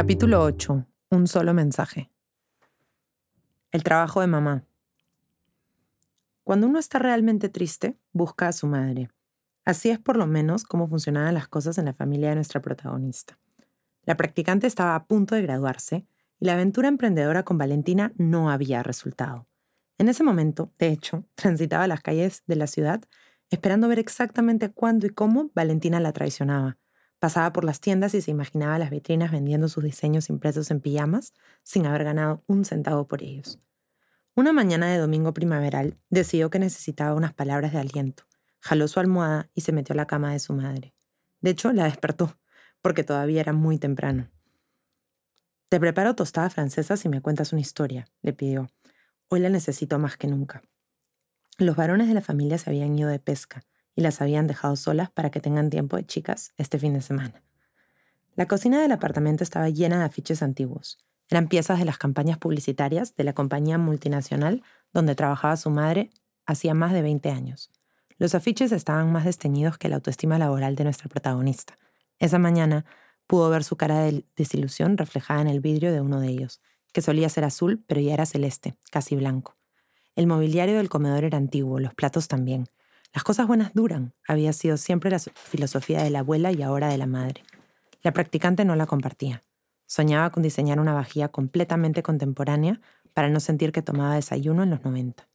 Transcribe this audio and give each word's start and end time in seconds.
Capítulo 0.00 0.44
8. 0.44 0.86
Un 1.10 1.26
solo 1.26 1.54
mensaje. 1.54 2.08
El 3.72 3.82
trabajo 3.82 4.20
de 4.20 4.28
mamá. 4.28 4.64
Cuando 6.44 6.68
uno 6.68 6.78
está 6.78 7.00
realmente 7.00 7.48
triste, 7.48 7.98
busca 8.12 8.46
a 8.46 8.52
su 8.52 8.68
madre. 8.68 9.10
Así 9.64 9.90
es 9.90 9.98
por 9.98 10.16
lo 10.16 10.28
menos 10.28 10.62
cómo 10.62 10.86
funcionaban 10.86 11.34
las 11.34 11.48
cosas 11.48 11.78
en 11.78 11.86
la 11.86 11.94
familia 11.94 12.28
de 12.28 12.36
nuestra 12.36 12.62
protagonista. 12.62 13.40
La 14.04 14.16
practicante 14.16 14.68
estaba 14.68 14.94
a 14.94 15.04
punto 15.04 15.34
de 15.34 15.42
graduarse 15.42 16.06
y 16.38 16.44
la 16.44 16.52
aventura 16.52 16.86
emprendedora 16.86 17.42
con 17.42 17.58
Valentina 17.58 18.12
no 18.18 18.50
había 18.50 18.84
resultado. 18.84 19.48
En 19.98 20.08
ese 20.08 20.22
momento, 20.22 20.72
de 20.78 20.90
hecho, 20.92 21.24
transitaba 21.34 21.88
las 21.88 22.02
calles 22.02 22.44
de 22.46 22.54
la 22.54 22.68
ciudad 22.68 23.02
esperando 23.50 23.88
ver 23.88 23.98
exactamente 23.98 24.70
cuándo 24.70 25.08
y 25.08 25.10
cómo 25.10 25.50
Valentina 25.56 25.98
la 25.98 26.12
traicionaba. 26.12 26.78
Pasaba 27.18 27.52
por 27.52 27.64
las 27.64 27.80
tiendas 27.80 28.14
y 28.14 28.22
se 28.22 28.30
imaginaba 28.30 28.78
las 28.78 28.90
vitrinas 28.90 29.32
vendiendo 29.32 29.68
sus 29.68 29.82
diseños 29.82 30.28
impresos 30.28 30.70
en 30.70 30.80
pijamas 30.80 31.32
sin 31.64 31.86
haber 31.86 32.04
ganado 32.04 32.44
un 32.46 32.64
centavo 32.64 33.08
por 33.08 33.22
ellos. 33.22 33.58
Una 34.36 34.52
mañana 34.52 34.86
de 34.86 34.98
domingo 34.98 35.34
primaveral 35.34 35.98
decidió 36.10 36.48
que 36.48 36.60
necesitaba 36.60 37.14
unas 37.14 37.34
palabras 37.34 37.72
de 37.72 37.80
aliento. 37.80 38.24
Jaló 38.60 38.86
su 38.86 39.00
almohada 39.00 39.50
y 39.52 39.62
se 39.62 39.72
metió 39.72 39.94
a 39.94 39.96
la 39.96 40.06
cama 40.06 40.32
de 40.32 40.38
su 40.38 40.52
madre. 40.52 40.94
De 41.40 41.50
hecho, 41.50 41.72
la 41.72 41.84
despertó, 41.84 42.38
porque 42.80 43.02
todavía 43.02 43.40
era 43.40 43.52
muy 43.52 43.78
temprano. 43.78 44.30
Te 45.68 45.80
preparo 45.80 46.14
tostada 46.14 46.50
francesa 46.50 46.96
si 46.96 47.08
me 47.08 47.20
cuentas 47.20 47.52
una 47.52 47.60
historia, 47.60 48.06
le 48.22 48.32
pidió. 48.32 48.70
Hoy 49.28 49.40
la 49.40 49.48
necesito 49.48 49.98
más 49.98 50.16
que 50.16 50.28
nunca. 50.28 50.62
Los 51.58 51.74
varones 51.74 52.06
de 52.06 52.14
la 52.14 52.20
familia 52.20 52.58
se 52.58 52.70
habían 52.70 52.96
ido 52.96 53.08
de 53.08 53.18
pesca 53.18 53.64
y 53.98 54.00
las 54.00 54.20
habían 54.20 54.46
dejado 54.46 54.76
solas 54.76 55.10
para 55.10 55.32
que 55.32 55.40
tengan 55.40 55.70
tiempo 55.70 55.96
de 55.96 56.06
chicas 56.06 56.52
este 56.56 56.78
fin 56.78 56.94
de 56.94 57.02
semana. 57.02 57.42
La 58.36 58.46
cocina 58.46 58.80
del 58.80 58.92
apartamento 58.92 59.42
estaba 59.42 59.70
llena 59.70 59.98
de 59.98 60.04
afiches 60.04 60.40
antiguos. 60.40 60.98
Eran 61.28 61.48
piezas 61.48 61.80
de 61.80 61.84
las 61.84 61.98
campañas 61.98 62.38
publicitarias 62.38 63.16
de 63.16 63.24
la 63.24 63.32
compañía 63.32 63.76
multinacional 63.76 64.62
donde 64.92 65.16
trabajaba 65.16 65.56
su 65.56 65.70
madre 65.70 66.10
hacía 66.46 66.74
más 66.74 66.92
de 66.92 67.02
20 67.02 67.28
años. 67.30 67.72
Los 68.18 68.36
afiches 68.36 68.70
estaban 68.70 69.10
más 69.10 69.24
desteñidos 69.24 69.78
que 69.78 69.88
la 69.88 69.96
autoestima 69.96 70.38
laboral 70.38 70.76
de 70.76 70.84
nuestra 70.84 71.08
protagonista. 71.08 71.76
Esa 72.20 72.38
mañana 72.38 72.84
pudo 73.26 73.50
ver 73.50 73.64
su 73.64 73.74
cara 73.74 73.98
de 74.02 74.24
desilusión 74.36 74.96
reflejada 74.96 75.40
en 75.40 75.48
el 75.48 75.58
vidrio 75.58 75.92
de 75.92 76.02
uno 76.02 76.20
de 76.20 76.28
ellos, 76.28 76.60
que 76.92 77.02
solía 77.02 77.28
ser 77.28 77.42
azul, 77.42 77.82
pero 77.88 78.00
ya 78.00 78.14
era 78.14 78.26
celeste, 78.26 78.76
casi 78.92 79.16
blanco. 79.16 79.56
El 80.14 80.28
mobiliario 80.28 80.76
del 80.76 80.88
comedor 80.88 81.24
era 81.24 81.36
antiguo, 81.36 81.80
los 81.80 81.94
platos 81.94 82.28
también. 82.28 82.68
Las 83.14 83.24
cosas 83.24 83.46
buenas 83.46 83.72
duran, 83.74 84.12
había 84.26 84.52
sido 84.52 84.76
siempre 84.76 85.10
la 85.10 85.18
filosofía 85.18 86.02
de 86.02 86.10
la 86.10 86.20
abuela 86.20 86.52
y 86.52 86.62
ahora 86.62 86.88
de 86.88 86.98
la 86.98 87.06
madre. 87.06 87.42
La 88.02 88.12
practicante 88.12 88.64
no 88.64 88.76
la 88.76 88.86
compartía. 88.86 89.42
Soñaba 89.86 90.30
con 90.30 90.42
diseñar 90.42 90.78
una 90.78 90.92
vajilla 90.92 91.28
completamente 91.28 92.02
contemporánea 92.02 92.80
para 93.14 93.30
no 93.30 93.40
sentir 93.40 93.72
que 93.72 93.82
tomaba 93.82 94.14
desayuno 94.14 94.62
en 94.62 94.70
los 94.70 94.84
90. 94.84 95.26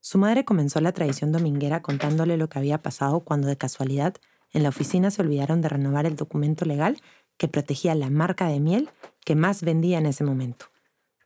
Su 0.00 0.18
madre 0.18 0.44
comenzó 0.44 0.80
la 0.80 0.92
tradición 0.92 1.32
dominguera 1.32 1.82
contándole 1.82 2.36
lo 2.36 2.48
que 2.48 2.58
había 2.58 2.80
pasado 2.80 3.20
cuando 3.20 3.48
de 3.48 3.56
casualidad 3.56 4.14
en 4.52 4.62
la 4.62 4.70
oficina 4.70 5.10
se 5.10 5.22
olvidaron 5.22 5.60
de 5.60 5.68
renovar 5.68 6.06
el 6.06 6.16
documento 6.16 6.64
legal 6.64 6.96
que 7.36 7.48
protegía 7.48 7.94
la 7.94 8.10
marca 8.10 8.46
de 8.46 8.60
miel 8.60 8.88
que 9.24 9.34
más 9.34 9.62
vendía 9.62 9.98
en 9.98 10.06
ese 10.06 10.24
momento. 10.24 10.66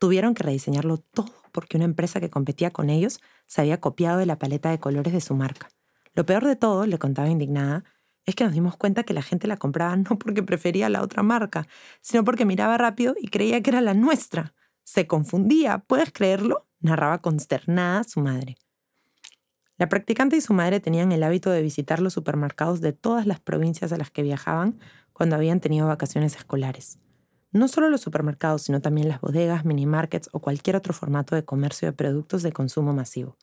Tuvieron 0.01 0.35
que 0.35 0.43
rediseñarlo 0.43 0.99
todo 0.99 1.44
porque 1.55 1.77
una 1.77 1.85
empresa 1.85 2.19
que 2.19 2.29
competía 2.29 2.73
con 2.73 2.91
ellos 2.91 3.21
se 3.47 3.61
había 3.61 3.81
copiado 3.81 4.19
de 4.19 4.27
la 4.27 4.39
paleta 4.41 4.71
de 4.71 4.81
colores 4.81 5.13
de 5.13 5.21
su 5.21 5.35
marca. 5.35 5.69
Lo 6.13 6.27
peor 6.27 6.45
de 6.45 6.57
todo, 6.57 6.85
le 6.85 6.99
contaba 6.99 7.29
indignada, 7.29 7.85
es 8.27 8.35
que 8.35 8.43
nos 8.43 8.53
dimos 8.53 8.77
cuenta 8.77 9.05
que 9.05 9.15
la 9.15 9.23
gente 9.23 9.47
la 9.47 9.57
compraba 9.57 9.97
no 9.97 10.19
porque 10.19 10.43
prefería 10.43 10.89
la 10.89 11.01
otra 11.01 11.23
marca, 11.23 11.67
sino 12.01 12.25
porque 12.25 12.45
miraba 12.45 12.77
rápido 12.77 13.15
y 13.19 13.29
creía 13.29 13.63
que 13.63 13.71
era 13.71 13.81
la 13.81 13.95
nuestra. 13.95 14.53
Se 14.83 15.07
confundía, 15.07 15.79
¿puedes 15.79 16.13
creerlo? 16.13 16.67
narraba 16.81 17.23
consternada 17.23 18.05
su 18.05 18.21
madre. 18.21 18.57
La 19.79 19.89
practicante 19.89 20.37
y 20.37 20.41
su 20.41 20.53
madre 20.53 20.81
tenían 20.81 21.13
el 21.13 21.23
hábito 21.23 21.51
de 21.51 21.63
visitar 21.63 22.03
los 22.03 22.13
supermercados 22.13 22.81
de 22.81 22.93
todas 22.93 23.27
las 23.27 23.41
provincias 23.41 23.93
a 23.93 23.97
las 23.97 24.11
que 24.11 24.23
viajaban 24.23 24.79
cuando 25.13 25.37
habían 25.37 25.61
tenido 25.61 25.87
vacaciones 25.87 26.37
escolares. 26.37 26.99
No 27.55 27.69
solo 27.69 27.89
los 27.89 28.01
supermercados, 28.01 28.63
sino 28.63 28.81
también 28.81 29.09
las 29.09 29.21
bodegas, 29.21 29.65
mini 29.65 29.87
markets 29.87 30.29
o 30.33 30.41
cualquier 30.41 30.75
otro 30.75 30.93
formato 30.93 31.37
de 31.37 31.45
comercio 31.45 31.87
de 31.87 31.93
productos 31.93 32.43
de 32.43 32.51
consumo 32.51 32.93
masivo. 32.93 33.37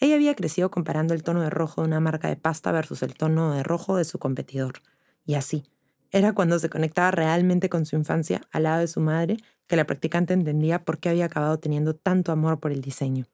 Ella 0.00 0.16
había 0.16 0.34
crecido 0.34 0.72
comparando 0.72 1.14
el 1.14 1.22
tono 1.22 1.40
de 1.40 1.50
rojo 1.50 1.80
de 1.80 1.86
una 1.86 2.00
marca 2.00 2.26
de 2.26 2.34
pasta 2.34 2.72
versus 2.72 3.04
el 3.04 3.14
tono 3.14 3.54
de 3.54 3.62
rojo 3.62 3.96
de 3.96 4.04
su 4.04 4.18
competidor. 4.18 4.80
Y 5.24 5.34
así, 5.34 5.62
era 6.10 6.32
cuando 6.32 6.58
se 6.58 6.68
conectaba 6.68 7.12
realmente 7.12 7.68
con 7.68 7.86
su 7.86 7.94
infancia 7.94 8.40
al 8.50 8.64
lado 8.64 8.80
de 8.80 8.88
su 8.88 8.98
madre 8.98 9.36
que 9.68 9.76
la 9.76 9.86
practicante 9.86 10.34
entendía 10.34 10.84
por 10.84 10.98
qué 10.98 11.10
había 11.10 11.26
acabado 11.26 11.60
teniendo 11.60 11.94
tanto 11.94 12.32
amor 12.32 12.58
por 12.58 12.72
el 12.72 12.80
diseño. 12.80 13.26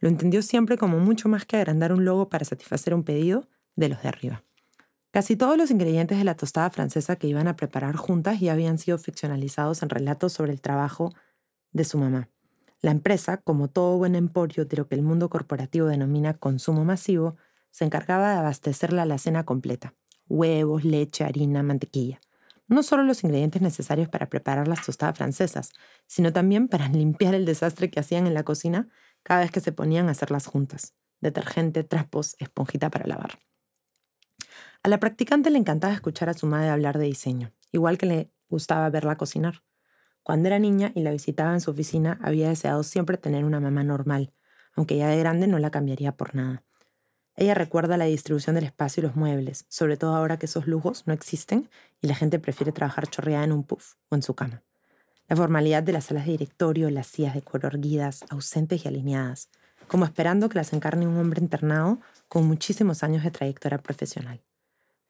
Lo 0.00 0.08
entendió 0.08 0.42
siempre 0.42 0.78
como 0.78 0.98
mucho 0.98 1.28
más 1.28 1.44
que 1.46 1.58
agrandar 1.58 1.92
un 1.92 2.04
logo 2.04 2.28
para 2.28 2.44
satisfacer 2.44 2.92
un 2.92 3.04
pedido 3.04 3.48
de 3.76 3.90
los 3.90 4.02
de 4.02 4.08
arriba. 4.08 4.42
Casi 5.12 5.34
todos 5.34 5.56
los 5.56 5.72
ingredientes 5.72 6.18
de 6.18 6.24
la 6.24 6.36
tostada 6.36 6.70
francesa 6.70 7.16
que 7.16 7.26
iban 7.26 7.48
a 7.48 7.56
preparar 7.56 7.96
juntas 7.96 8.38
ya 8.38 8.52
habían 8.52 8.78
sido 8.78 8.96
ficcionalizados 8.96 9.82
en 9.82 9.90
relatos 9.90 10.32
sobre 10.32 10.52
el 10.52 10.60
trabajo 10.60 11.12
de 11.72 11.84
su 11.84 11.98
mamá. 11.98 12.28
La 12.80 12.92
empresa, 12.92 13.38
como 13.38 13.68
todo 13.68 13.98
buen 13.98 14.14
emporio 14.14 14.66
de 14.66 14.76
lo 14.76 14.86
que 14.86 14.94
el 14.94 15.02
mundo 15.02 15.28
corporativo 15.28 15.88
denomina 15.88 16.34
consumo 16.34 16.84
masivo, 16.84 17.36
se 17.70 17.84
encargaba 17.84 18.30
de 18.30 18.38
abastecer 18.38 18.92
la 18.92 19.02
alacena 19.02 19.44
completa. 19.44 19.94
Huevos, 20.28 20.84
leche, 20.84 21.24
harina, 21.24 21.64
mantequilla. 21.64 22.20
No 22.68 22.84
solo 22.84 23.02
los 23.02 23.24
ingredientes 23.24 23.62
necesarios 23.62 24.08
para 24.08 24.28
preparar 24.28 24.68
las 24.68 24.86
tostadas 24.86 25.18
francesas, 25.18 25.72
sino 26.06 26.32
también 26.32 26.68
para 26.68 26.88
limpiar 26.88 27.34
el 27.34 27.46
desastre 27.46 27.90
que 27.90 27.98
hacían 27.98 28.28
en 28.28 28.34
la 28.34 28.44
cocina 28.44 28.88
cada 29.24 29.40
vez 29.40 29.50
que 29.50 29.60
se 29.60 29.72
ponían 29.72 30.06
a 30.06 30.12
hacerlas 30.12 30.46
juntas. 30.46 30.94
Detergente, 31.20 31.82
trapos, 31.82 32.36
esponjita 32.38 32.90
para 32.90 33.08
lavar. 33.08 33.49
A 34.82 34.88
la 34.88 34.98
practicante 34.98 35.50
le 35.50 35.58
encantaba 35.58 35.92
escuchar 35.92 36.30
a 36.30 36.34
su 36.34 36.46
madre 36.46 36.70
hablar 36.70 36.96
de 36.96 37.04
diseño, 37.04 37.52
igual 37.70 37.98
que 37.98 38.06
le 38.06 38.30
gustaba 38.48 38.88
verla 38.88 39.18
cocinar. 39.18 39.62
Cuando 40.22 40.48
era 40.48 40.58
niña 40.58 40.90
y 40.94 41.02
la 41.02 41.10
visitaba 41.10 41.52
en 41.52 41.60
su 41.60 41.70
oficina, 41.70 42.18
había 42.22 42.48
deseado 42.48 42.82
siempre 42.82 43.18
tener 43.18 43.44
una 43.44 43.60
mamá 43.60 43.84
normal, 43.84 44.32
aunque 44.74 44.96
ya 44.96 45.08
de 45.08 45.18
grande 45.18 45.46
no 45.48 45.58
la 45.58 45.70
cambiaría 45.70 46.16
por 46.16 46.34
nada. 46.34 46.64
Ella 47.36 47.52
recuerda 47.52 47.98
la 47.98 48.06
distribución 48.06 48.54
del 48.54 48.64
espacio 48.64 49.02
y 49.02 49.06
los 49.06 49.16
muebles, 49.16 49.66
sobre 49.68 49.98
todo 49.98 50.16
ahora 50.16 50.38
que 50.38 50.46
esos 50.46 50.66
lujos 50.66 51.06
no 51.06 51.12
existen 51.12 51.68
y 52.00 52.06
la 52.06 52.14
gente 52.14 52.38
prefiere 52.38 52.72
trabajar 52.72 53.06
chorreada 53.06 53.44
en 53.44 53.52
un 53.52 53.64
puff 53.64 53.96
o 54.08 54.14
en 54.14 54.22
su 54.22 54.34
cama. 54.34 54.62
La 55.28 55.36
formalidad 55.36 55.82
de 55.82 55.92
las 55.92 56.06
salas 56.06 56.24
de 56.24 56.32
directorio, 56.32 56.88
las 56.88 57.06
sillas 57.06 57.34
de 57.34 57.42
cuero 57.42 57.68
erguidas, 57.68 58.24
ausentes 58.30 58.82
y 58.84 58.88
alineadas, 58.88 59.50
como 59.88 60.06
esperando 60.06 60.48
que 60.48 60.56
las 60.56 60.72
encarne 60.72 61.06
un 61.06 61.18
hombre 61.18 61.42
internado 61.42 62.00
con 62.28 62.46
muchísimos 62.46 63.02
años 63.02 63.24
de 63.24 63.30
trayectoria 63.30 63.78
profesional. 63.78 64.42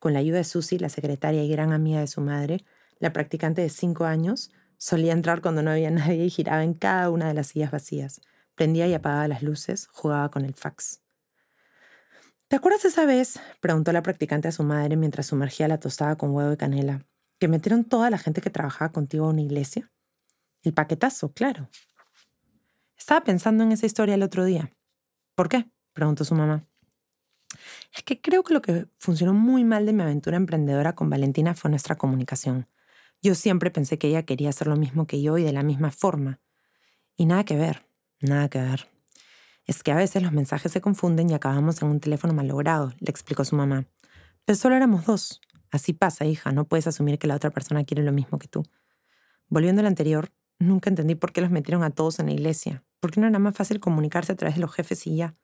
Con 0.00 0.14
la 0.14 0.18
ayuda 0.18 0.38
de 0.38 0.44
Susie, 0.44 0.80
la 0.80 0.88
secretaria 0.88 1.44
y 1.44 1.48
gran 1.48 1.72
amiga 1.72 2.00
de 2.00 2.06
su 2.06 2.22
madre, 2.22 2.64
la 2.98 3.12
practicante 3.12 3.60
de 3.60 3.68
cinco 3.68 4.06
años 4.06 4.50
solía 4.78 5.12
entrar 5.12 5.42
cuando 5.42 5.62
no 5.62 5.70
había 5.70 5.90
nadie 5.92 6.24
y 6.24 6.30
giraba 6.30 6.64
en 6.64 6.74
cada 6.74 7.10
una 7.10 7.28
de 7.28 7.34
las 7.34 7.48
sillas 7.48 7.70
vacías. 7.70 8.22
Prendía 8.54 8.88
y 8.88 8.94
apagaba 8.94 9.28
las 9.28 9.42
luces, 9.42 9.88
jugaba 9.92 10.30
con 10.30 10.44
el 10.44 10.54
fax. 10.54 11.02
¿Te 12.48 12.56
acuerdas 12.56 12.84
esa 12.86 13.04
vez? 13.04 13.38
preguntó 13.60 13.92
la 13.92 14.02
practicante 14.02 14.48
a 14.48 14.52
su 14.52 14.64
madre 14.64 14.96
mientras 14.96 15.26
sumergía 15.26 15.68
la 15.68 15.78
tostada 15.78 16.16
con 16.16 16.30
huevo 16.30 16.52
y 16.52 16.56
canela. 16.56 17.06
¿Que 17.38 17.46
metieron 17.46 17.84
toda 17.84 18.10
la 18.10 18.18
gente 18.18 18.40
que 18.40 18.50
trabajaba 18.50 18.92
contigo 18.92 19.26
a 19.26 19.30
una 19.30 19.42
iglesia? 19.42 19.92
El 20.62 20.72
paquetazo, 20.72 21.32
claro. 21.32 21.68
Estaba 22.96 23.22
pensando 23.22 23.64
en 23.64 23.72
esa 23.72 23.86
historia 23.86 24.14
el 24.14 24.22
otro 24.22 24.44
día. 24.44 24.72
¿Por 25.34 25.48
qué? 25.48 25.70
preguntó 25.92 26.24
su 26.24 26.34
mamá. 26.34 26.69
Es 27.94 28.02
que 28.02 28.20
creo 28.20 28.42
que 28.42 28.54
lo 28.54 28.62
que 28.62 28.86
funcionó 28.98 29.34
muy 29.34 29.64
mal 29.64 29.86
de 29.86 29.92
mi 29.92 30.02
aventura 30.02 30.36
emprendedora 30.36 30.94
con 30.94 31.10
Valentina 31.10 31.54
fue 31.54 31.70
nuestra 31.70 31.96
comunicación. 31.96 32.68
Yo 33.22 33.34
siempre 33.34 33.70
pensé 33.70 33.98
que 33.98 34.08
ella 34.08 34.24
quería 34.24 34.48
hacer 34.48 34.66
lo 34.66 34.76
mismo 34.76 35.06
que 35.06 35.20
yo 35.20 35.36
y 35.38 35.42
de 35.42 35.52
la 35.52 35.62
misma 35.62 35.90
forma. 35.90 36.40
Y 37.16 37.26
nada 37.26 37.44
que 37.44 37.56
ver, 37.56 37.86
nada 38.20 38.48
que 38.48 38.60
ver. 38.60 38.88
Es 39.66 39.82
que 39.82 39.92
a 39.92 39.96
veces 39.96 40.22
los 40.22 40.32
mensajes 40.32 40.72
se 40.72 40.80
confunden 40.80 41.28
y 41.30 41.34
acabamos 41.34 41.82
en 41.82 41.88
un 41.88 42.00
teléfono 42.00 42.32
malogrado, 42.32 42.92
le 42.98 43.10
explicó 43.10 43.44
su 43.44 43.56
mamá. 43.56 43.86
Pero 44.44 44.56
solo 44.56 44.74
éramos 44.74 45.04
dos. 45.04 45.40
Así 45.70 45.92
pasa, 45.92 46.24
hija, 46.24 46.52
no 46.52 46.64
puedes 46.64 46.86
asumir 46.86 47.18
que 47.18 47.28
la 47.28 47.36
otra 47.36 47.50
persona 47.50 47.84
quiere 47.84 48.02
lo 48.02 48.12
mismo 48.12 48.38
que 48.38 48.48
tú. 48.48 48.64
Volviendo 49.48 49.80
al 49.80 49.86
anterior, 49.86 50.32
nunca 50.58 50.90
entendí 50.90 51.14
por 51.14 51.32
qué 51.32 51.40
los 51.40 51.50
metieron 51.50 51.82
a 51.82 51.90
todos 51.90 52.18
en 52.18 52.26
la 52.26 52.32
iglesia. 52.32 52.82
¿Por 53.00 53.10
qué 53.10 53.20
no 53.20 53.26
era 53.26 53.38
más 53.38 53.54
fácil 53.54 53.80
comunicarse 53.80 54.32
a 54.32 54.36
través 54.36 54.56
de 54.56 54.62
los 54.62 54.72
jefes 54.72 55.06
y 55.06 55.16
ya? 55.16 55.36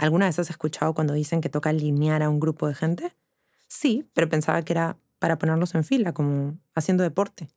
¿Alguna 0.00 0.24
vez 0.24 0.38
has 0.38 0.48
escuchado 0.48 0.94
cuando 0.94 1.12
dicen 1.12 1.42
que 1.42 1.50
toca 1.50 1.68
alinear 1.68 2.22
a 2.22 2.30
un 2.30 2.40
grupo 2.40 2.66
de 2.66 2.74
gente? 2.74 3.12
Sí, 3.68 4.08
pero 4.14 4.30
pensaba 4.30 4.62
que 4.62 4.72
era 4.72 4.96
para 5.18 5.36
ponerlos 5.36 5.74
en 5.74 5.84
fila, 5.84 6.14
como 6.14 6.58
haciendo 6.74 7.02
deporte. 7.02 7.50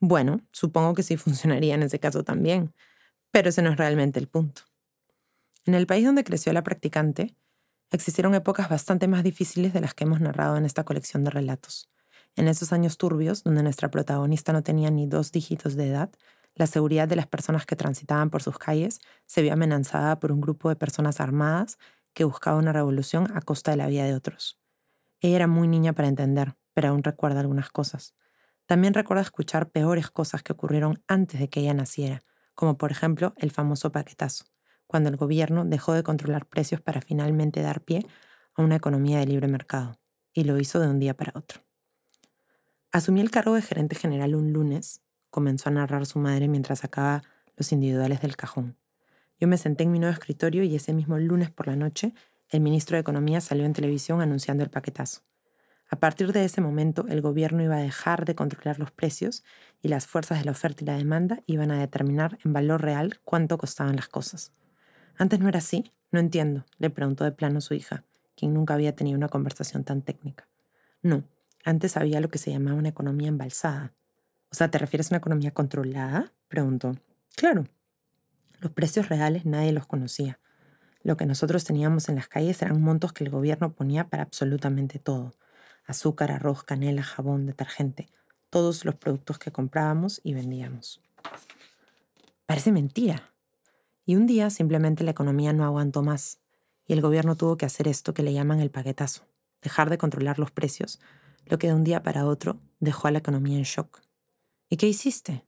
Bueno, 0.00 0.40
supongo 0.50 0.94
que 0.94 1.04
sí 1.04 1.16
funcionaría 1.16 1.76
en 1.76 1.84
ese 1.84 2.00
caso 2.00 2.24
también, 2.24 2.74
pero 3.30 3.50
ese 3.50 3.62
no 3.62 3.70
es 3.70 3.76
realmente 3.76 4.18
el 4.18 4.26
punto. 4.26 4.62
En 5.64 5.76
el 5.76 5.86
país 5.86 6.04
donde 6.04 6.24
creció 6.24 6.52
la 6.52 6.64
practicante, 6.64 7.36
existieron 7.92 8.34
épocas 8.34 8.68
bastante 8.68 9.06
más 9.06 9.22
difíciles 9.22 9.72
de 9.72 9.80
las 9.80 9.94
que 9.94 10.02
hemos 10.02 10.20
narrado 10.20 10.56
en 10.56 10.66
esta 10.66 10.82
colección 10.82 11.22
de 11.22 11.30
relatos. 11.30 11.88
En 12.34 12.48
esos 12.48 12.72
años 12.72 12.98
turbios, 12.98 13.44
donde 13.44 13.62
nuestra 13.62 13.92
protagonista 13.92 14.52
no 14.52 14.64
tenía 14.64 14.90
ni 14.90 15.06
dos 15.06 15.30
dígitos 15.30 15.76
de 15.76 15.90
edad, 15.90 16.10
la 16.56 16.66
seguridad 16.66 17.06
de 17.06 17.16
las 17.16 17.26
personas 17.26 17.66
que 17.66 17.76
transitaban 17.76 18.30
por 18.30 18.42
sus 18.42 18.58
calles 18.58 18.98
se 19.26 19.42
vio 19.42 19.52
amenazada 19.52 20.18
por 20.18 20.32
un 20.32 20.40
grupo 20.40 20.70
de 20.70 20.76
personas 20.76 21.20
armadas 21.20 21.78
que 22.14 22.24
buscaba 22.24 22.56
una 22.56 22.72
revolución 22.72 23.28
a 23.36 23.42
costa 23.42 23.70
de 23.70 23.76
la 23.76 23.86
vida 23.88 24.04
de 24.04 24.14
otros. 24.14 24.58
Ella 25.20 25.36
era 25.36 25.46
muy 25.46 25.68
niña 25.68 25.92
para 25.92 26.08
entender, 26.08 26.56
pero 26.72 26.88
aún 26.88 27.02
recuerda 27.02 27.40
algunas 27.40 27.68
cosas. 27.68 28.14
También 28.64 28.94
recuerda 28.94 29.22
escuchar 29.22 29.68
peores 29.70 30.10
cosas 30.10 30.42
que 30.42 30.54
ocurrieron 30.54 31.02
antes 31.06 31.40
de 31.40 31.48
que 31.48 31.60
ella 31.60 31.74
naciera, 31.74 32.22
como 32.54 32.78
por 32.78 32.90
ejemplo 32.90 33.34
el 33.36 33.50
famoso 33.50 33.92
paquetazo, 33.92 34.46
cuando 34.86 35.10
el 35.10 35.16
gobierno 35.16 35.66
dejó 35.66 35.92
de 35.92 36.02
controlar 36.02 36.46
precios 36.46 36.80
para 36.80 37.02
finalmente 37.02 37.60
dar 37.60 37.82
pie 37.82 38.06
a 38.54 38.62
una 38.62 38.76
economía 38.76 39.18
de 39.18 39.26
libre 39.26 39.46
mercado, 39.46 40.00
y 40.32 40.44
lo 40.44 40.58
hizo 40.58 40.80
de 40.80 40.88
un 40.88 40.98
día 40.98 41.14
para 41.14 41.32
otro. 41.34 41.60
Asumí 42.92 43.20
el 43.20 43.30
cargo 43.30 43.54
de 43.54 43.62
gerente 43.62 43.94
general 43.94 44.34
un 44.34 44.54
lunes 44.54 45.02
comenzó 45.30 45.68
a 45.68 45.72
narrar 45.72 46.06
su 46.06 46.18
madre 46.18 46.48
mientras 46.48 46.80
sacaba 46.80 47.22
los 47.56 47.72
individuales 47.72 48.20
del 48.20 48.36
cajón. 48.36 48.76
Yo 49.38 49.48
me 49.48 49.58
senté 49.58 49.84
en 49.84 49.92
mi 49.92 49.98
nuevo 49.98 50.12
escritorio 50.12 50.62
y 50.62 50.74
ese 50.74 50.92
mismo 50.92 51.18
lunes 51.18 51.50
por 51.50 51.66
la 51.66 51.76
noche, 51.76 52.14
el 52.48 52.60
ministro 52.60 52.96
de 52.96 53.00
Economía 53.00 53.40
salió 53.40 53.64
en 53.64 53.72
televisión 53.72 54.20
anunciando 54.20 54.64
el 54.64 54.70
paquetazo. 54.70 55.22
A 55.88 55.96
partir 55.96 56.32
de 56.32 56.44
ese 56.44 56.60
momento, 56.60 57.06
el 57.08 57.20
gobierno 57.20 57.62
iba 57.62 57.76
a 57.76 57.80
dejar 57.80 58.24
de 58.24 58.34
controlar 58.34 58.78
los 58.78 58.90
precios 58.90 59.44
y 59.82 59.88
las 59.88 60.06
fuerzas 60.06 60.38
de 60.38 60.44
la 60.44 60.50
oferta 60.50 60.82
y 60.82 60.86
la 60.86 60.96
demanda 60.96 61.42
iban 61.46 61.70
a 61.70 61.78
determinar 61.78 62.38
en 62.44 62.52
valor 62.52 62.82
real 62.82 63.20
cuánto 63.24 63.56
costaban 63.56 63.96
las 63.96 64.08
cosas. 64.08 64.52
Antes 65.16 65.38
no 65.38 65.48
era 65.48 65.58
así, 65.58 65.92
no 66.10 66.18
entiendo, 66.18 66.64
le 66.78 66.90
preguntó 66.90 67.24
de 67.24 67.32
plano 67.32 67.60
su 67.60 67.74
hija, 67.74 68.04
quien 68.36 68.52
nunca 68.52 68.74
había 68.74 68.96
tenido 68.96 69.16
una 69.16 69.28
conversación 69.28 69.84
tan 69.84 70.02
técnica. 70.02 70.48
No, 71.02 71.24
antes 71.64 71.96
había 71.96 72.20
lo 72.20 72.30
que 72.30 72.38
se 72.38 72.50
llamaba 72.50 72.76
una 72.76 72.88
economía 72.88 73.28
embalsada, 73.28 73.92
o 74.56 74.58
sea, 74.58 74.70
¿te 74.70 74.78
refieres 74.78 75.08
a 75.08 75.10
una 75.12 75.18
economía 75.18 75.50
controlada? 75.50 76.32
Preguntó. 76.48 76.96
Claro. 77.36 77.66
Los 78.58 78.72
precios 78.72 79.10
reales 79.10 79.44
nadie 79.44 79.70
los 79.70 79.86
conocía. 79.86 80.40
Lo 81.02 81.18
que 81.18 81.26
nosotros 81.26 81.64
teníamos 81.64 82.08
en 82.08 82.14
las 82.14 82.26
calles 82.26 82.62
eran 82.62 82.80
montos 82.80 83.12
que 83.12 83.22
el 83.22 83.28
gobierno 83.28 83.74
ponía 83.74 84.08
para 84.08 84.22
absolutamente 84.22 84.98
todo. 84.98 85.34
Azúcar, 85.84 86.32
arroz, 86.32 86.64
canela, 86.64 87.02
jabón, 87.02 87.44
detergente. 87.44 88.08
Todos 88.48 88.86
los 88.86 88.94
productos 88.94 89.38
que 89.38 89.52
comprábamos 89.52 90.22
y 90.24 90.32
vendíamos. 90.32 91.02
Parece 92.46 92.72
mentira. 92.72 93.34
Y 94.06 94.16
un 94.16 94.24
día 94.24 94.48
simplemente 94.48 95.04
la 95.04 95.10
economía 95.10 95.52
no 95.52 95.66
aguantó 95.66 96.02
más 96.02 96.38
y 96.86 96.94
el 96.94 97.02
gobierno 97.02 97.36
tuvo 97.36 97.58
que 97.58 97.66
hacer 97.66 97.88
esto 97.88 98.14
que 98.14 98.22
le 98.22 98.32
llaman 98.32 98.60
el 98.60 98.70
paquetazo, 98.70 99.26
dejar 99.60 99.90
de 99.90 99.98
controlar 99.98 100.38
los 100.38 100.50
precios, 100.50 100.98
lo 101.44 101.58
que 101.58 101.66
de 101.66 101.74
un 101.74 101.84
día 101.84 102.02
para 102.02 102.24
otro 102.24 102.58
dejó 102.80 103.06
a 103.06 103.10
la 103.10 103.18
economía 103.18 103.58
en 103.58 103.64
shock. 103.64 104.06
¿Y 104.68 104.76
qué 104.76 104.88
hiciste? 104.88 105.46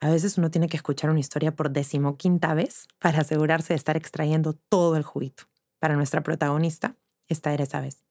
A 0.00 0.10
veces 0.10 0.36
uno 0.38 0.50
tiene 0.50 0.68
que 0.68 0.76
escuchar 0.76 1.10
una 1.10 1.20
historia 1.20 1.54
por 1.54 1.70
decimoquinta 1.70 2.52
vez 2.54 2.88
para 2.98 3.20
asegurarse 3.20 3.72
de 3.72 3.76
estar 3.76 3.96
extrayendo 3.96 4.54
todo 4.54 4.96
el 4.96 5.02
juguito. 5.02 5.44
Para 5.78 5.96
nuestra 5.96 6.22
protagonista, 6.22 6.96
esta 7.28 7.54
era 7.54 7.64
esa 7.64 7.80
vez. 7.80 8.04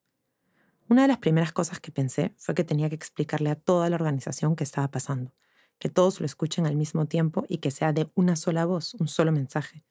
Una 0.88 1.04
de 1.04 1.08
las 1.08 1.20
primeras 1.20 1.52
cosas 1.52 1.80
que 1.80 1.92
pensé 1.92 2.34
fue 2.38 2.56
que 2.56 2.64
tenía 2.64 2.90
que 2.90 2.96
explicarle 2.96 3.52
a 3.52 3.56
toda 3.56 3.90
la 3.90 3.96
organización 3.96 4.56
qué 4.56 4.64
estaba 4.64 4.90
pasando, 4.90 5.34
que 5.78 5.90
todos 5.90 6.20
lo 6.20 6.26
escuchen 6.26 6.66
al 6.66 6.76
mismo 6.76 7.06
tiempo 7.06 7.46
y 7.48 7.60
que 7.60 7.70
sea 7.70 7.94
de 7.94 8.10
una 8.16 8.36
sola 8.36 8.66
voz, 8.66 8.96
un 8.96 9.08
solo 9.08 9.32
mensaje. 9.32 9.84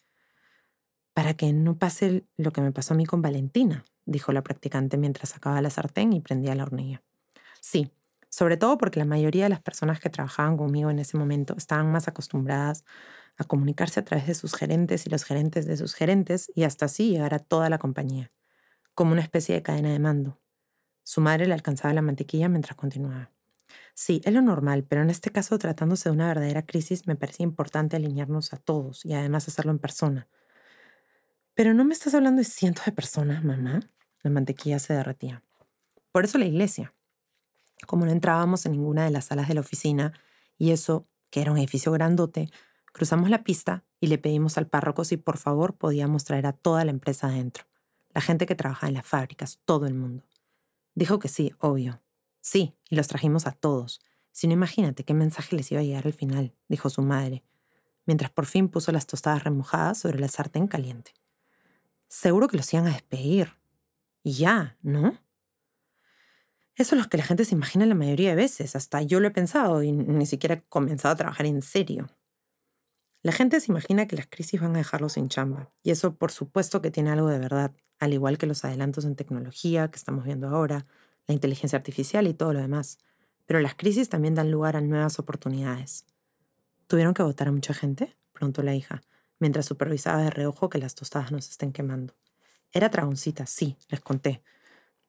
Para 1.15 1.35
que 1.35 1.53
no 1.53 1.79
pase 1.79 2.27
lo 2.37 2.53
que 2.53 2.63
me 2.63 2.73
pasó 2.73 2.95
a 2.95 2.97
mí 2.97 3.07
con 3.07 3.23
Valentina, 3.23 3.85
dijo 4.07 4.33
la 4.33 4.43
practicante 4.43 4.97
mientras 4.97 5.31
sacaba 5.31 5.63
la 5.63 5.71
sartén 5.71 6.13
y 6.13 6.21
prendía 6.21 6.57
la 6.57 6.65
hornilla. 6.65 7.03
Sí, 7.61 7.93
sobre 8.31 8.57
todo 8.57 8.79
porque 8.79 8.99
la 8.99 9.05
mayoría 9.05 9.45
de 9.45 9.51
las 9.51 9.63
personas 9.63 10.01
que 10.01 10.11
trabajaban 10.11 10.57
conmigo 10.57 10.91
en 10.91 10.99
ese 10.99 11.17
momento 11.17 11.55
estaban 11.57 11.91
más 11.91 12.09
acostumbradas 12.09 12.85
a 13.37 13.45
comunicarse 13.45 14.01
a 14.01 14.05
través 14.05 14.27
de 14.27 14.35
sus 14.35 14.55
gerentes 14.55 15.07
y 15.07 15.11
los 15.11 15.25
gerentes 15.25 15.67
de 15.67 15.77
sus 15.77 15.95
gerentes 15.95 16.51
y 16.55 16.65
hasta 16.65 16.87
así 16.87 17.11
llegar 17.11 17.35
a 17.35 17.39
toda 17.39 17.71
la 17.71 17.79
compañía, 17.79 18.33
como 18.95 19.13
una 19.13 19.23
especie 19.23 19.55
de 19.55 19.63
cadena 19.63 19.93
de 19.93 19.99
mando. 19.99 20.41
Su 21.05 21.21
madre 21.21 21.47
le 21.47 21.55
alcanzaba 21.55 21.95
la 21.95 22.03
mantequilla 22.03 22.49
mientras 22.49 22.77
continuaba. 22.77 23.33
Sí, 23.95 24.21
es 24.25 24.33
lo 24.33 24.43
normal, 24.43 24.85
pero 24.85 25.03
en 25.03 25.11
este 25.11 25.31
caso, 25.31 25.59
tratándose 25.59 26.09
de 26.09 26.15
una 26.15 26.29
verdadera 26.29 26.65
crisis, 26.65 27.07
me 27.07 27.17
parecía 27.17 27.45
importante 27.45 27.97
alinearnos 27.97 28.53
a 28.53 28.57
todos 28.57 29.05
y 29.05 29.15
además 29.15 29.49
hacerlo 29.49 29.73
en 29.73 29.79
persona. 29.79 30.29
Pero 31.55 31.75
no 31.75 31.85
me 31.85 31.93
estás 31.93 32.15
hablando 32.15 32.41
de 32.41 32.45
cientos 32.45 32.85
de 32.85 32.93
personas, 32.93 33.45
mamá. 33.45 33.81
La 34.23 34.31
mantequilla 34.31 34.79
se 34.79 34.95
derretía. 34.95 35.43
Por 36.13 36.25
eso 36.25 36.39
la 36.39 36.47
iglesia. 36.47 36.95
Como 37.87 38.05
no 38.05 38.13
entrábamos 38.13 38.67
en 38.67 38.73
ninguna 38.73 39.05
de 39.05 39.11
las 39.11 39.27
salas 39.27 39.49
de 39.49 39.55
la 39.55 39.61
oficina, 39.61 40.13
y 40.57 40.73
eso, 40.73 41.07
que 41.31 41.41
era 41.41 41.53
un 41.53 41.59
edificio 41.59 41.93
grandote, 41.93 42.51
cruzamos 42.93 43.31
la 43.31 43.45
pista 43.45 43.85
y 44.01 44.09
le 44.09 44.19
pedimos 44.19 44.59
al 44.59 44.67
párroco 44.67 45.05
si 45.05 45.17
por 45.17 45.39
favor 45.39 45.77
podíamos 45.77 46.25
traer 46.25 46.47
a 46.47 46.53
toda 46.53 46.85
la 46.85 46.91
empresa 46.91 47.29
adentro, 47.29 47.65
la 48.13 48.21
gente 48.21 48.47
que 48.47 48.55
trabaja 48.55 48.89
en 48.89 48.95
las 48.95 49.07
fábricas, 49.07 49.61
todo 49.65 49.87
el 49.87 49.95
mundo. 49.95 50.25
Dijo 50.95 51.19
que 51.19 51.29
sí, 51.29 51.53
obvio. 51.59 52.03
Sí, 52.41 52.75
y 52.89 52.97
los 52.97 53.07
trajimos 53.07 53.47
a 53.47 53.53
todos. 53.53 54.01
Si 54.33 54.47
no, 54.47 54.55
imagínate 54.55 55.05
qué 55.05 55.15
mensaje 55.15 55.57
les 55.57 55.71
iba 55.71 55.81
a 55.81 55.85
llegar 55.85 56.07
al 56.07 56.13
final, 56.13 56.55
dijo 56.69 56.91
su 56.91 57.03
madre, 57.03 57.45
mientras 58.07 58.31
por 58.31 58.47
fin 58.47 58.69
puso 58.69 58.91
las 58.91 59.07
tostadas 59.07 59.45
remojadas 59.45 59.99
sobre 59.99 60.19
la 60.19 60.29
sartén 60.29 60.67
caliente. 60.67 61.13
Seguro 62.09 62.49
que 62.49 62.57
los 62.57 62.73
iban 62.73 62.87
a 62.87 62.93
despedir. 62.93 63.53
Y 64.23 64.33
ya, 64.33 64.77
¿no? 64.83 65.19
Eso 66.79 66.95
es 66.95 67.03
lo 67.03 67.09
que 67.09 67.19
la 67.19 67.25
gente 67.25 67.45
se 67.45 67.57
imagina 67.57 67.87
la 67.87 67.97
mayoría 67.97 68.31
de 68.31 68.37
veces. 68.37 68.77
Hasta 68.77 69.03
yo 69.03 69.19
lo 69.19 69.27
he 69.27 69.33
pensado 69.33 69.83
y 69.83 69.91
ni 69.91 70.27
siquiera 70.27 70.55
he 70.55 70.63
comenzado 70.69 71.13
a 71.13 71.17
trabajar 71.17 71.45
en 71.47 71.61
serio. 71.61 72.09
La 73.21 73.33
gente 73.33 73.59
se 73.59 73.73
imagina 73.73 74.07
que 74.07 74.15
las 74.15 74.29
crisis 74.29 74.61
van 74.61 74.77
a 74.77 74.79
dejarlos 74.79 75.15
sin 75.15 75.29
chamba. 75.29 75.73
Y 75.83 75.91
eso 75.91 76.15
por 76.15 76.31
supuesto 76.31 76.81
que 76.81 76.93
tiene 76.93 77.11
algo 77.11 77.27
de 77.27 77.41
verdad, 77.41 77.73
al 77.99 78.13
igual 78.13 78.39
que 78.39 78.47
los 78.47 78.65
adelantos 78.65 79.05
en 79.05 79.17
tecnología 79.17 79.91
que 79.91 79.97
estamos 79.97 80.25
viendo 80.25 80.47
ahora, 80.49 80.87
la 81.27 81.35
inteligencia 81.35 81.77
artificial 81.77 82.29
y 82.29 82.35
todo 82.35 82.53
lo 82.53 82.61
demás. 82.61 82.99
Pero 83.45 83.59
las 83.59 83.75
crisis 83.75 84.09
también 84.09 84.37
dan 84.37 84.53
lugar 84.53 84.77
a 84.77 84.81
nuevas 84.81 85.19
oportunidades. 85.19 86.07
¿Tuvieron 86.87 87.13
que 87.13 87.25
votar 87.25 87.49
a 87.49 87.53
mucha 87.53 87.75
gente? 87.75 88.17
preguntó 88.33 88.63
la 88.63 88.77
hija, 88.77 89.03
mientras 89.41 89.67
supervisaba 89.67 90.23
de 90.23 90.31
reojo 90.31 90.69
que 90.69 90.79
las 90.79 90.95
tostadas 90.95 91.33
no 91.33 91.41
se 91.41 91.51
estén 91.51 91.73
quemando. 91.73 92.15
Era 92.71 92.89
dragoncita, 92.89 93.47
sí, 93.47 93.77
les 93.89 94.01
conté 94.01 94.43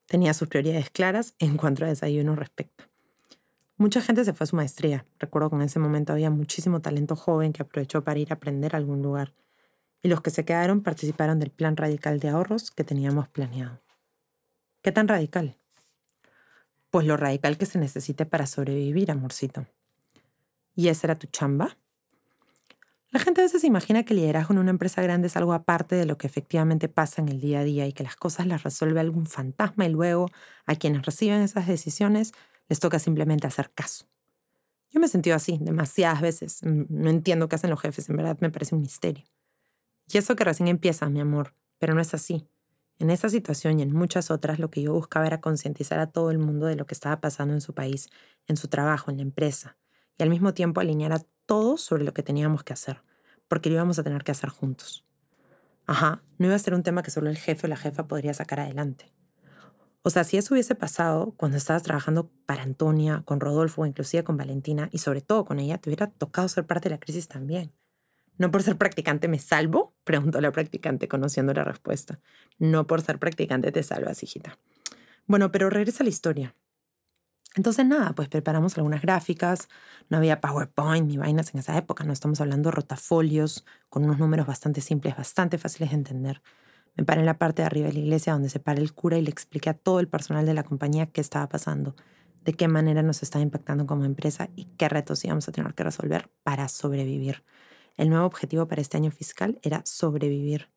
tenía 0.10 0.34
sus 0.34 0.50
prioridades 0.50 0.90
claras 0.90 1.36
en 1.40 1.56
cuanto 1.56 1.86
a 1.86 1.88
desayuno 1.88 2.36
respecta. 2.36 2.90
Mucha 3.78 4.02
gente 4.02 4.26
se 4.26 4.34
fue 4.34 4.44
a 4.44 4.48
su 4.48 4.56
maestría. 4.58 5.06
Recuerdo 5.20 5.52
que 5.52 5.56
en 5.56 5.62
ese 5.62 5.80
momento 5.80 6.12
había 6.12 6.30
muchísimo 6.30 6.82
talento 6.82 7.16
joven 7.16 7.54
que 7.54 7.62
aprovechó 7.62 8.04
para 8.04 8.20
ir 8.20 8.32
a 8.32 8.36
aprender 8.36 8.76
a 8.76 8.78
algún 8.78 9.02
lugar. 9.02 9.34
Y 10.02 10.10
los 10.10 10.22
que 10.22 10.32
se 10.32 10.44
quedaron 10.44 10.82
participaron 10.82 11.40
del 11.40 11.52
plan 11.52 11.78
radical 11.78 12.20
de 12.20 12.30
ahorros 12.30 12.72
que 12.72 12.84
teníamos 12.84 13.30
planeado. 13.30 13.80
¿Qué 14.82 14.92
tan 14.92 15.08
radical? 15.08 15.56
Pues 16.90 17.06
lo 17.06 17.16
radical 17.16 17.58
que 17.58 17.66
se 17.66 17.80
necesite 17.80 18.26
para 18.26 18.48
sobrevivir, 18.48 19.12
amorcito. 19.12 19.68
¿Y 20.76 20.88
esa 20.88 21.08
era 21.08 21.16
tu 21.16 21.28
chamba? 21.28 21.78
La 23.12 23.20
gente 23.20 23.42
a 23.42 23.44
veces 23.44 23.64
imagina 23.64 24.04
que 24.04 24.14
el 24.14 24.20
liderazgo 24.20 24.54
en 24.54 24.60
una 24.60 24.70
empresa 24.70 25.02
grande 25.02 25.28
es 25.28 25.36
algo 25.36 25.54
aparte 25.54 25.96
de 25.96 26.06
lo 26.06 26.18
que 26.20 26.28
efectivamente 26.28 26.90
pasa 26.90 27.22
en 27.22 27.30
el 27.30 27.42
día 27.42 27.62
a 27.62 27.64
día 27.64 27.88
y 27.88 27.94
que 27.94 28.04
las 28.04 28.16
cosas 28.16 28.46
las 28.46 28.62
resuelve 28.62 29.00
algún 29.00 29.26
fantasma 29.26 29.86
y 29.86 29.90
luego 29.90 30.28
a 30.68 30.76
quienes 30.76 31.04
reciben 31.04 31.42
esas 31.42 31.66
decisiones 31.66 32.34
les 32.68 32.80
toca 32.80 33.00
simplemente 33.00 33.48
hacer 33.48 33.72
caso. 33.72 34.06
Yo 34.92 35.00
me 35.00 35.08
he 35.08 35.10
sentido 35.10 35.36
así 35.36 35.58
demasiadas 35.60 36.22
veces. 36.22 36.60
Mm, 36.64 36.84
no 36.90 37.10
entiendo 37.10 37.50
qué 37.50 37.56
hacen 37.56 37.72
los 37.72 37.82
jefes, 37.82 38.10
en 38.10 38.18
verdad 38.18 38.38
me 38.42 38.52
parece 38.52 38.76
un 38.76 38.82
misterio. 38.82 39.26
Y 40.12 40.18
eso 40.18 40.36
que 40.36 40.44
recién 40.44 40.68
empieza, 40.68 41.10
mi 41.10 41.20
amor, 41.20 41.56
pero 41.80 41.96
no 41.96 42.02
es 42.02 42.14
así. 42.14 42.48
En 43.00 43.10
esa 43.10 43.30
situación 43.30 43.80
y 43.80 43.84
en 43.84 43.92
muchas 43.92 44.30
otras, 44.30 44.60
lo 44.60 44.70
que 44.70 44.84
yo 44.84 44.94
buscaba 44.94 45.26
era 45.26 45.42
concientizar 45.42 46.00
a 46.00 46.08
todo 46.08 46.30
el 46.30 46.38
mundo 46.38 46.68
de 46.68 46.76
lo 46.76 46.86
que 46.86 46.94
estaba 46.94 47.22
pasando 47.22 47.54
en 47.56 47.62
su 47.62 47.74
país, 47.74 48.10
en 48.48 48.58
su 48.58 48.68
trabajo, 48.68 49.10
en 49.10 49.18
la 49.18 49.24
empresa, 49.24 49.78
y 50.18 50.24
al 50.24 50.30
mismo 50.30 50.54
tiempo 50.54 50.82
alinear 50.82 51.14
a 51.14 51.26
todos 51.50 51.82
sobre 51.82 52.04
lo 52.04 52.14
que 52.14 52.22
teníamos 52.22 52.64
que 52.64 52.74
hacer, 52.74 53.02
porque 53.48 53.70
lo 53.70 53.76
íbamos 53.76 53.98
a 53.98 54.04
tener 54.04 54.24
que 54.24 54.30
hacer 54.32 54.52
juntos. 54.52 55.04
Ajá, 55.88 56.22
no 56.38 56.46
iba 56.46 56.54
a 56.56 56.60
ser 56.60 56.76
un 56.76 56.84
tema 56.84 57.02
que 57.02 57.10
solo 57.10 57.28
el 57.28 57.40
jefe 57.40 57.66
o 57.66 57.70
la 57.72 57.76
jefa 57.76 58.08
podría 58.08 58.36
sacar 58.36 58.60
adelante. 58.60 59.12
O 60.04 60.12
sea, 60.12 60.24
si 60.24 60.38
eso 60.38 60.54
hubiese 60.54 60.76
pasado 60.76 61.34
cuando 61.38 61.58
estabas 61.58 61.82
trabajando 61.82 62.30
para 62.46 62.62
Antonia, 62.62 63.24
con 63.26 63.40
Rodolfo, 63.40 63.88
inclusive 63.88 64.24
con 64.24 64.38
Valentina, 64.38 64.90
y 64.92 65.00
sobre 65.00 65.22
todo 65.22 65.44
con 65.44 65.58
ella, 65.58 65.80
te 65.80 65.90
hubiera 65.90 66.06
tocado 66.12 66.48
ser 66.50 66.68
parte 66.68 66.88
de 66.88 66.94
la 66.94 67.00
crisis 67.00 67.28
también. 67.28 67.74
¿No 68.38 68.52
por 68.52 68.62
ser 68.62 68.78
practicante 68.78 69.28
me 69.28 69.40
salvo? 69.40 69.96
Preguntó 70.04 70.42
la 70.42 70.52
practicante 70.52 71.08
conociendo 71.08 71.52
la 71.56 71.64
respuesta. 71.64 72.20
No 72.60 72.86
por 72.86 73.02
ser 73.02 73.18
practicante 73.18 73.72
te 73.72 73.82
salvas, 73.82 74.22
hijita. 74.22 74.60
Bueno, 75.26 75.52
pero 75.52 75.72
regresa 75.72 76.04
a 76.04 76.06
la 76.06 76.12
historia. 76.12 76.56
Entonces 77.56 77.86
nada, 77.86 78.14
pues 78.14 78.30
preparamos 78.30 78.78
algunas 78.78 79.02
gráficas, 79.02 79.68
no 80.10 80.18
había 80.18 80.40
PowerPoint 80.40 81.08
ni 81.08 81.18
vainas 81.18 81.54
en 81.54 81.60
esa 81.60 81.78
época, 81.78 82.04
no 82.04 82.14
estamos 82.14 82.40
hablando 82.42 82.70
de 82.70 82.76
rotafolios 82.76 83.66
con 83.90 84.04
unos 84.06 84.20
números 84.20 84.46
bastante 84.46 84.82
simples, 84.82 85.18
bastante 85.18 85.58
fáciles 85.58 85.90
de 85.90 85.96
entender. 85.96 86.42
Me 86.96 87.06
paré 87.06 87.22
en 87.22 87.28
la 87.28 87.38
parte 87.40 87.62
de 87.64 87.68
arriba 87.68 87.88
de 87.88 87.94
la 87.94 88.00
iglesia 88.00 88.34
donde 88.34 88.50
se 88.50 88.60
para 88.60 88.82
el 88.82 88.94
cura 88.94 89.18
y 89.18 89.24
le 89.24 89.32
expliqué 89.32 89.70
a 89.72 89.76
todo 89.76 90.00
el 90.00 90.10
personal 90.10 90.46
de 90.46 90.54
la 90.56 90.64
compañía 90.64 91.08
qué 91.08 91.22
estaba 91.22 91.50
pasando. 91.50 91.96
de 92.46 92.54
qué 92.54 92.68
manera 92.68 93.04
nos 93.04 93.24
está 93.24 93.40
impactando 93.40 93.86
como 93.88 94.06
empresa 94.06 94.50
y 94.56 94.66
qué 94.78 94.90
retos 94.90 95.24
íbamos 95.26 95.48
a 95.50 95.52
tener 95.52 95.74
que 95.76 95.84
resolver 95.84 96.32
para 96.44 96.68
sobrevivir. 96.70 97.44
El 97.98 98.10
nuevo 98.10 98.26
objetivo 98.26 98.68
para 98.68 98.82
este 98.82 98.98
año 98.98 99.12
fiscal 99.12 99.60
era 99.64 99.82
sobrevivir. 99.86 100.70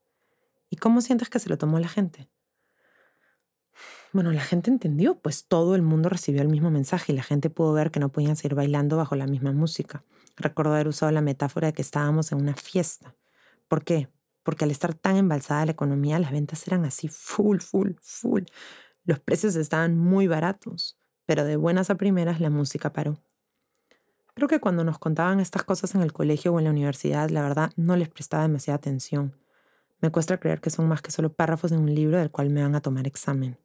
¿Y 0.71 0.77
cómo 0.77 1.01
sientes 1.03 1.31
que 1.31 1.39
se 1.41 1.49
lo 1.51 1.59
tomó 1.59 1.79
la 1.81 1.89
gente? 1.89 2.29
Bueno, 4.13 4.31
la 4.31 4.43
gente 4.43 4.71
entendió, 4.71 5.15
pues 5.15 5.47
todo 5.47 5.75
el 5.75 5.81
mundo 5.81 6.11
recibió 6.11 6.43
el 6.43 6.49
mismo 6.49 6.71
mensaje 6.71 7.13
y 7.13 7.17
la 7.17 7.23
gente 7.23 7.49
pudo 7.49 7.73
ver 7.73 7.91
que 7.91 7.99
no 7.99 8.11
podían 8.11 8.37
seguir 8.37 8.55
bailando 8.55 8.99
bajo 8.99 9.17
la 9.17 9.27
misma 9.27 9.53
música. 9.53 10.05
Recuerdo 10.37 10.75
haber 10.75 10.89
usado 10.89 11.11
la 11.13 11.23
metáfora 11.23 11.69
de 11.69 11.73
que 11.73 11.81
estábamos 11.81 12.31
en 12.31 12.43
una 12.43 12.55
fiesta. 12.55 13.15
¿Por 13.69 13.85
qué? 13.85 14.11
Porque 14.43 14.65
al 14.65 14.71
estar 14.71 14.93
tan 14.93 15.17
embalsada 15.17 15.65
la 15.65 15.73
economía, 15.73 16.19
las 16.19 16.31
ventas 16.31 16.67
eran 16.67 16.85
así 16.85 17.09
full, 17.09 17.61
full, 17.61 17.93
full. 18.01 18.43
Los 19.05 19.19
precios 19.19 19.57
estaban 19.57 19.97
muy 19.97 20.27
baratos, 20.27 20.99
pero 21.25 21.45
de 21.45 21.57
buenas 21.57 21.89
a 21.89 21.95
primeras 21.95 22.39
la 22.39 22.51
música 22.51 22.93
paró. 22.93 23.19
Creo 24.35 24.47
que 24.47 24.61
cuando 24.61 24.85
nos 24.85 24.99
contaban 24.99 25.41
estas 25.41 25.63
cosas 25.63 25.95
en 25.95 26.03
el 26.03 26.13
colegio 26.13 26.53
o 26.53 26.59
en 26.59 26.65
la 26.65 26.71
universidad, 26.71 27.31
la 27.31 27.43
verdad 27.43 27.71
no 27.77 27.97
les 27.97 28.11
prestaba 28.11 28.43
demasiada 28.43 28.77
atención. 28.77 29.35
Me 30.03 30.11
cuesta 30.11 30.39
creer 30.39 30.61
que 30.61 30.69
son 30.69 30.87
más 30.87 31.01
que 31.01 31.11
solo 31.11 31.33
párrafos 31.33 31.73
en 31.73 31.81
un 31.81 31.95
libro 31.95 32.19
del 32.19 32.31
cual 32.31 32.51
me 32.51 32.63
van 32.63 32.75
a 32.75 32.83
tomar 32.83 33.07
examen. 33.07 33.57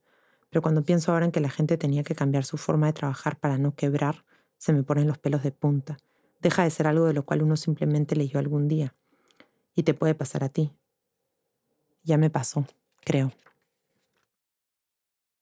Pero 0.49 0.61
cuando 0.61 0.83
pienso 0.83 1.11
ahora 1.11 1.25
en 1.25 1.31
que 1.31 1.39
la 1.39 1.49
gente 1.49 1.77
tenía 1.77 2.03
que 2.03 2.15
cambiar 2.15 2.45
su 2.45 2.57
forma 2.57 2.87
de 2.87 2.93
trabajar 2.93 3.39
para 3.39 3.57
no 3.57 3.75
quebrar, 3.75 4.25
se 4.57 4.73
me 4.73 4.83
ponen 4.83 5.07
los 5.07 5.17
pelos 5.17 5.43
de 5.43 5.51
punta. 5.51 5.97
Deja 6.41 6.63
de 6.63 6.69
ser 6.69 6.87
algo 6.87 7.05
de 7.05 7.13
lo 7.13 7.23
cual 7.23 7.41
uno 7.41 7.57
simplemente 7.57 8.15
leyó 8.15 8.39
algún 8.39 8.67
día. 8.67 8.95
Y 9.75 9.83
te 9.83 9.93
puede 9.93 10.15
pasar 10.15 10.43
a 10.43 10.49
ti. 10.49 10.71
Ya 12.03 12.17
me 12.17 12.29
pasó, 12.29 12.65
creo. 13.03 13.31